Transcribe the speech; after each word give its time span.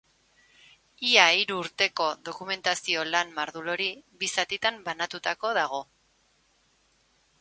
Ia 1.09 1.25
hiru 1.39 1.57
urteko 1.63 2.07
dokumentazio 2.29 3.03
lan 3.17 3.35
mardul 3.35 3.69
hori 3.75 3.91
bi 4.23 4.31
zatitan 4.39 4.81
banatutako 4.89 5.53
dago. 5.63 5.83